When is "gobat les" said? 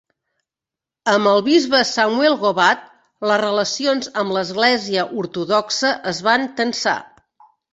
2.45-3.41